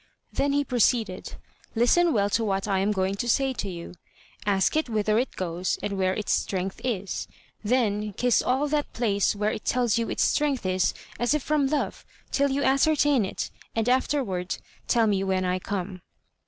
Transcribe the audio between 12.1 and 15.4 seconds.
till you ascertain it, and afterward tell me